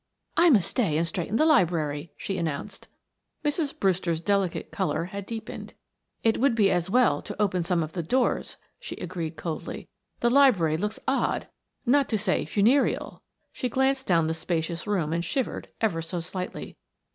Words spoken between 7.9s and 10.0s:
the doors," she agreed coldly.